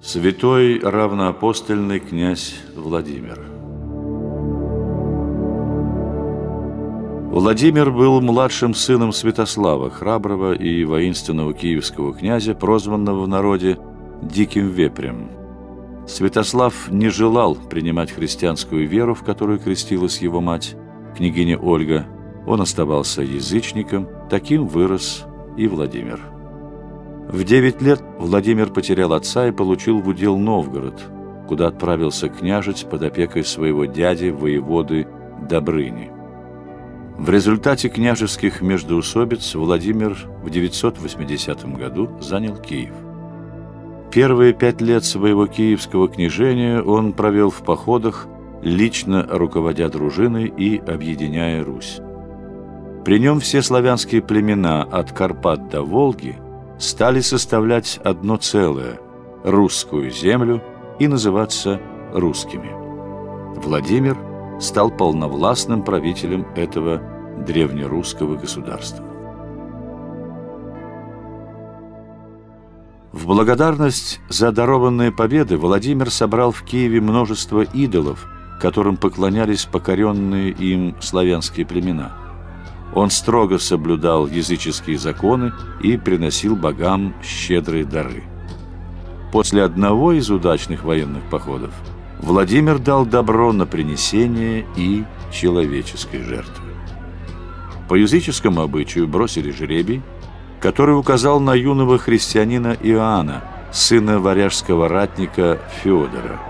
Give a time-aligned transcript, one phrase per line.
[0.00, 3.40] Святой равноапостольный князь Владимир
[7.32, 13.76] Владимир был младшим сыном Святослава, храброго и воинственного киевского князя, прозванного в народе
[14.22, 15.30] «Диким вепрем».
[16.06, 20.76] Святослав не желал принимать христианскую веру, в которую крестилась его мать,
[21.16, 22.06] княгиня Ольга.
[22.46, 25.26] Он оставался язычником, таким вырос
[25.56, 26.37] и Владимир.
[27.28, 30.98] В девять лет Владимир потерял отца и получил в удел Новгород,
[31.46, 35.06] куда отправился княжить под опекой своего дяди, воеводы
[35.46, 36.10] Добрыни.
[37.18, 42.94] В результате княжеских междоусобиц Владимир в 980 году занял Киев.
[44.10, 48.26] Первые пять лет своего киевского княжения он провел в походах,
[48.62, 52.00] лично руководя дружиной и объединяя Русь.
[53.04, 56.36] При нем все славянские племена от Карпат до Волги
[56.78, 59.00] стали составлять одно целое–
[59.44, 60.62] русскую землю
[60.98, 61.80] и называться
[62.12, 62.70] русскими.
[63.60, 64.16] Владимир
[64.60, 67.00] стал полновластным правителем этого
[67.46, 69.04] древнерусского государства.
[73.12, 78.26] В благодарность за дарованные победы Владимир собрал в Киеве множество идолов,
[78.60, 82.27] которым поклонялись покоренные им славянские племена.
[82.94, 88.24] Он строго соблюдал языческие законы и приносил богам щедрые дары.
[89.32, 91.70] После одного из удачных военных походов
[92.18, 96.64] Владимир дал добро на принесение и человеческой жертвы.
[97.88, 100.02] По языческому обычаю бросили жребий,
[100.60, 106.40] который указал на юного христианина Иоанна, сына варяжского ратника Феодора.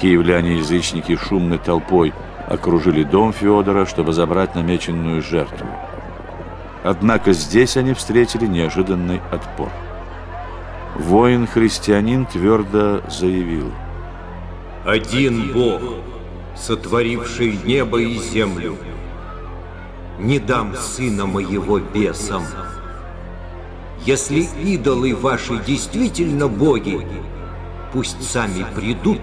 [0.00, 2.12] Киевляне-язычники шумной толпой
[2.48, 5.66] окружили дом Феодора, чтобы забрать намеченную жертву.
[6.82, 9.70] Однако здесь они встретили неожиданный отпор.
[10.96, 13.72] Воин-христианин твердо заявил.
[14.84, 15.80] «Один Бог,
[16.56, 18.76] сотворивший небо и землю,
[20.18, 22.44] не дам сына моего бесам.
[24.04, 27.00] Если идолы ваши действительно боги,
[27.92, 29.22] пусть сами придут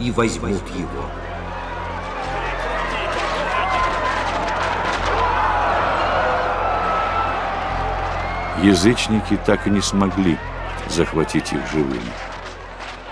[0.00, 1.25] и возьмут его.
[8.62, 10.38] Язычники так и не смогли
[10.88, 12.00] захватить их живыми.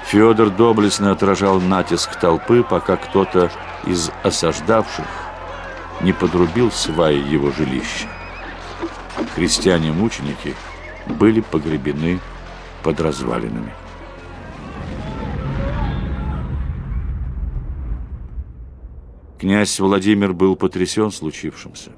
[0.06, 3.50] Федор доблестно отражал натиск толпы, пока кто-то
[3.86, 5.06] из осаждавших
[6.00, 8.08] не подрубил сваи его жилища.
[9.34, 10.54] Христиане-мученики
[11.06, 12.20] были погребены
[12.82, 13.72] под развалинами.
[19.38, 21.90] Князь Владимир был потрясен случившимся.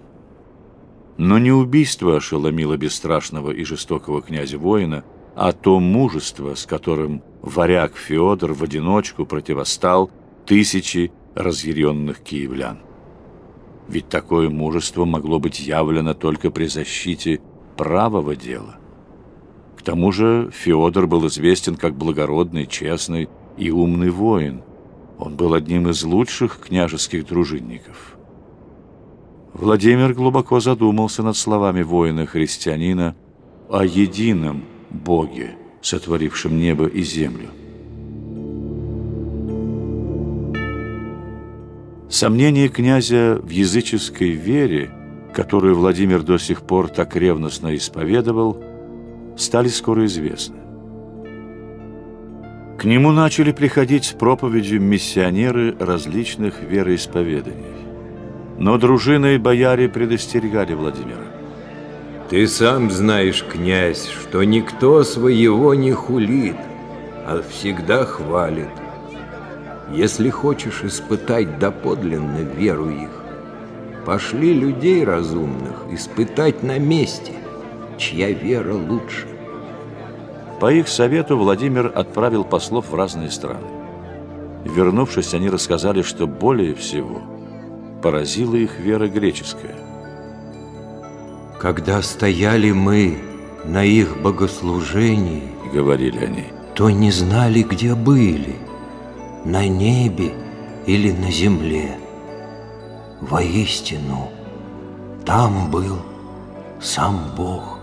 [1.18, 5.04] Но не убийство ошеломило бесстрашного и жестокого князя-воина,
[5.34, 10.10] а то мужество, с которым варяг Феодор в одиночку противостал
[10.44, 12.78] тысячи разъяренных киевлян.
[13.88, 17.40] Ведь такое мужество могло быть явлено только при защите
[17.76, 18.76] правого дела.
[19.76, 24.62] К тому же Феодор был известен как благородный, честный и умный воин.
[25.18, 28.15] Он был одним из лучших княжеских дружинников.
[29.58, 33.16] Владимир глубоко задумался над словами воина-христианина
[33.70, 37.48] о едином Боге, сотворившем небо и землю.
[42.10, 44.90] Сомнения князя в языческой вере,
[45.32, 48.62] которую Владимир до сих пор так ревностно исповедовал,
[49.38, 50.56] стали скоро известны.
[52.78, 57.85] К нему начали приходить с проповедью миссионеры различных вероисповеданий.
[58.58, 61.24] Но дружины и бояре предостерегали Владимира.
[62.30, 66.56] Ты сам знаешь, князь, что никто своего не хулит,
[67.26, 68.68] а всегда хвалит.
[69.92, 73.10] Если хочешь испытать доподлинно веру их,
[74.04, 77.32] пошли людей разумных испытать на месте,
[77.98, 79.26] чья вера лучше.
[80.60, 83.68] По их совету Владимир отправил послов в разные страны.
[84.64, 87.35] Вернувшись, они рассказали, что более всего
[88.06, 89.74] поразила их вера греческая.
[91.60, 93.18] Когда стояли мы
[93.64, 95.42] на их богослужении,
[95.74, 96.44] говорили они,
[96.76, 98.54] то не знали, где были–
[99.44, 100.34] на небе
[100.86, 101.98] или на земле.
[103.22, 104.30] Воистину,
[105.24, 105.98] там был
[106.80, 107.80] сам Бог.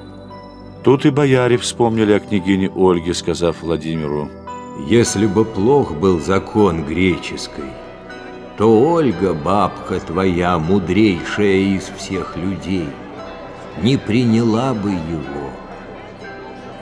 [0.86, 4.30] Тут и бояре вспомнили о княгине Ольге, сказав Владимиру,
[4.88, 7.72] «Если бы плох был закон греческий,
[8.58, 12.90] то Ольга, бабка твоя, мудрейшая из всех людей,
[13.82, 15.50] не приняла бы его».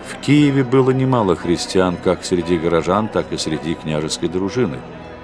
[0.05, 4.77] В Киеве было немало христиан как среди горожан, так и среди княжеской дружины.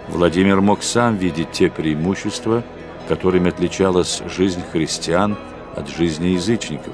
[0.07, 2.63] Владимир мог сам видеть те преимущества,
[3.07, 5.37] которыми отличалась жизнь христиан
[5.75, 6.93] от жизни язычников.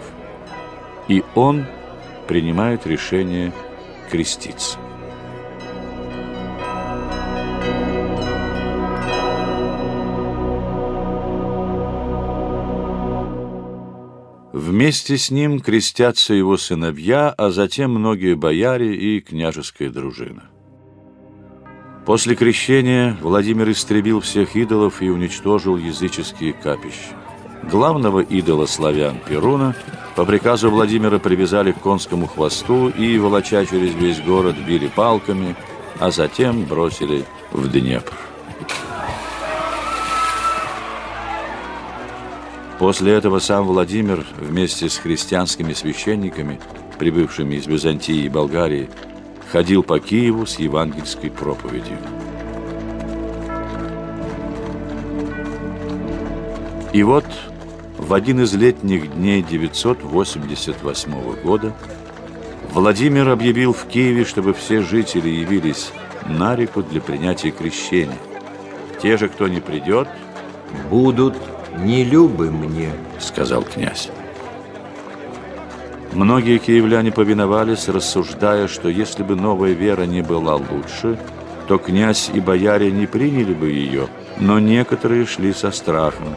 [1.08, 1.66] И он
[2.28, 3.54] принимает решение
[4.10, 4.78] креститься.
[14.54, 20.44] Вместе с ним крестятся его сыновья, а затем многие бояре и княжеская дружина.
[22.06, 27.16] После крещения Владимир истребил всех идолов и уничтожил языческие капища.
[27.64, 29.76] Главного идола славян Перуна
[30.16, 35.56] по приказу Владимира привязали к конскому хвосту и, волоча через весь город, били палками,
[36.00, 38.14] а затем бросили в Днепр.
[42.84, 46.60] После этого сам Владимир вместе с христианскими священниками,
[47.00, 48.90] прибывшими из Византии и Болгарии,
[49.54, 51.98] ходил по Киеву с евангельской проповедью.
[56.92, 57.24] И вот
[57.98, 61.74] в один из летних дней 988 года
[62.74, 65.94] Владимир объявил в Киеве, чтобы все жители явились
[66.28, 68.20] на реку для принятия крещения.
[69.02, 70.10] Те же, кто не придет,
[70.90, 71.36] будут
[71.78, 74.10] не любы мне, сказал князь.
[76.14, 81.18] Многие киевляне повиновались, рассуждая, что если бы новая вера не была лучше,
[81.68, 84.08] то князь и бояре не приняли бы ее,
[84.40, 86.36] но некоторые шли со страхом,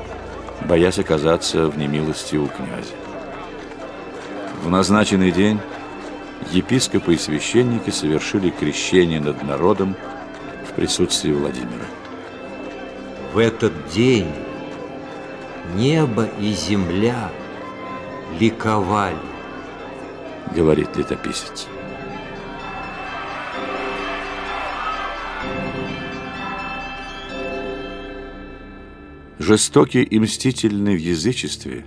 [0.67, 2.95] боясь оказаться в немилости у князя.
[4.65, 5.61] В назначенный день
[6.53, 9.95] епископы и священники совершили крещение над народом
[10.69, 11.85] в присутствии Владимира.
[13.35, 14.29] В этот день
[15.75, 17.31] небо и земля
[18.39, 19.17] ликовали,
[20.55, 21.67] говорит летописец.
[29.39, 31.85] Жестокий и мстительный в язычестве,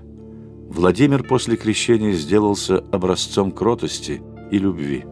[0.69, 4.21] Владимир после крещения сделался образцом кротости
[4.51, 5.03] и любви.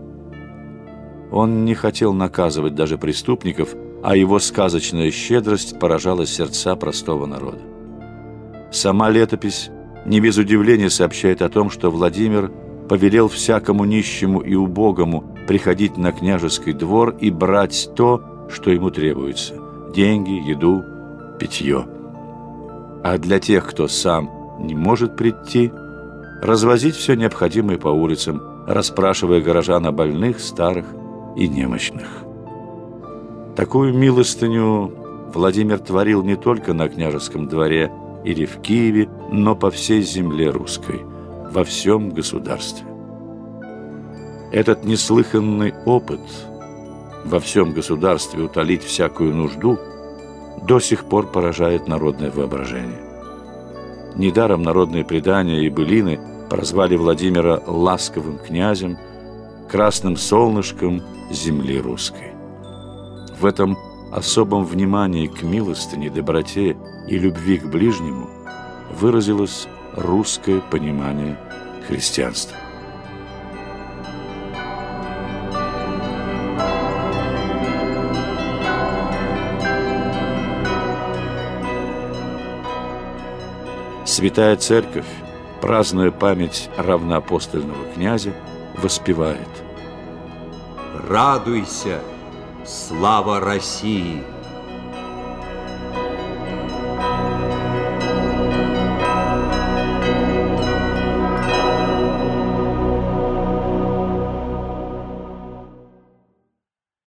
[1.31, 7.76] Он не хотел наказывать даже преступников, а его сказочная щедрость поражала сердца простого народа.
[8.77, 9.71] Сама летопись
[10.06, 12.51] не без удивления сообщает о том, что Владимир
[12.88, 19.56] повелел всякому нищему и убогому приходить на княжеский двор и брать то, что ему требуется–
[19.95, 20.83] деньги, еду,
[21.39, 21.88] питье.
[23.03, 24.29] А для тех, кто сам
[24.59, 25.71] не может прийти,
[26.44, 30.85] развозить все необходимое по улицам, расспрашивая горожан о больных, старых
[31.35, 32.07] и немощных.
[33.56, 34.94] Такую милостыню
[35.33, 37.91] Владимир творил не только на княжеском дворе–
[38.27, 41.00] или в Киеве, но по всей земле русской,
[41.50, 42.85] во всем государстве.
[44.51, 46.19] Этот неслыханный опыт
[47.24, 49.79] во всем государстве утолить всякую нужду
[50.68, 53.00] до сих пор поражает народное воображение.
[54.15, 56.19] Недаром народные предания и былины
[56.50, 58.97] прозвали Владимира ласковым князем,
[59.71, 61.01] красным солнышком
[61.31, 62.33] земли русской.
[63.39, 63.77] В этом
[64.12, 66.77] особом внимании к милостыне, доброте
[67.07, 68.30] и любви к ближнему
[68.94, 71.38] выразилось русское понимание
[71.88, 72.57] христианства.
[84.05, 85.05] Святая Церковь,
[85.62, 88.34] празднуя память равноапостольного князя,
[88.77, 89.48] воспевает
[91.08, 92.01] «Радуйся,
[92.67, 94.37] слава России!»